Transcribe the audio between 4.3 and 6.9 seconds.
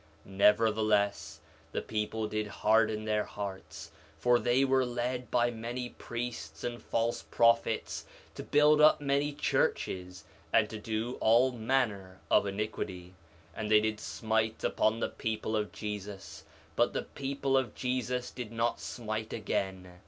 they were led by many priests and